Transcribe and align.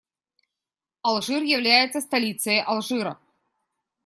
Алжир 1.03 1.43
является 1.43 2.01
столицей 2.01 2.59
Алжира. 2.63 3.19